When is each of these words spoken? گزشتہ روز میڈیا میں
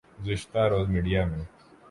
گزشتہ 0.19 0.61
روز 0.71 0.87
میڈیا 0.93 1.21
میں 1.29 1.43